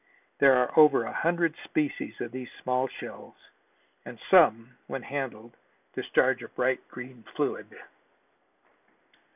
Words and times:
There 0.39 0.55
are 0.55 0.73
over 0.79 1.03
a 1.03 1.13
hundred 1.13 1.53
species 1.63 2.19
of 2.21 2.31
these 2.31 2.49
small 2.63 2.87
shells, 2.87 3.35
and 4.03 4.17
some 4.31 4.71
when 4.87 5.03
handled 5.03 5.55
discharge 5.93 6.41
a 6.41 6.47
bright 6.47 6.87
green 6.87 7.21
fluid. 7.35 7.67